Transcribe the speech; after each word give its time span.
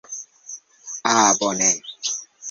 Ah 1.13 1.31
bone! 1.39 1.69